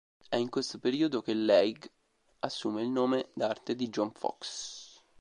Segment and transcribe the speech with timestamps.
[0.29, 1.87] È in questo periodo che Leigh
[2.39, 4.99] assume il nome d'arte di John Foxx.